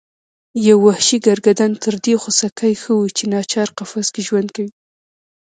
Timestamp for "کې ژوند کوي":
4.13-4.71